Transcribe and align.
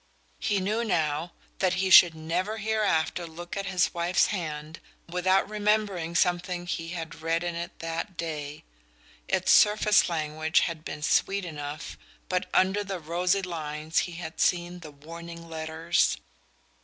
He 0.39 0.59
knew 0.59 0.83
now 0.83 1.31
that 1.59 1.75
he 1.75 1.91
should 1.91 2.15
never 2.15 2.57
hereafter 2.57 3.27
look 3.27 3.55
at 3.55 3.67
his 3.67 3.93
wife's 3.93 4.25
hand 4.33 4.79
without 5.07 5.47
remembering 5.47 6.15
something 6.15 6.65
he 6.65 6.87
had 6.87 7.21
read 7.21 7.43
in 7.43 7.53
it 7.53 7.77
that 7.77 8.17
day. 8.17 8.63
Its 9.27 9.51
surface 9.51 10.09
language 10.09 10.61
had 10.61 10.83
been 10.83 11.03
sweet 11.03 11.45
enough, 11.45 11.99
but 12.29 12.49
under 12.51 12.83
the 12.83 12.99
rosy 12.99 13.43
lines 13.43 13.99
he 14.09 14.13
had 14.13 14.39
seen 14.39 14.79
the 14.79 14.89
warning 14.89 15.47
letters. 15.47 16.17